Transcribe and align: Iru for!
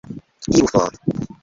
Iru 0.55 0.65
for! 0.71 0.89